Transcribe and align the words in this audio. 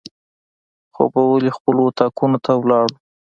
خوبولي 0.95 1.49
خپلو 1.57 1.81
اطاقونو 1.89 2.37
ته 2.45 2.51
ولاړو. 2.57 2.95